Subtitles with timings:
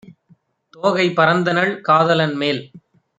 [0.73, 2.63] தோகை பறந்தனள் காதலன்மேல்!